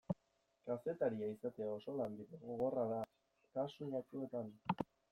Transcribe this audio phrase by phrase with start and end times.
[0.69, 3.01] Kazetaria izatea oso lanbide gogorra da
[3.59, 4.55] kasu batzuetan.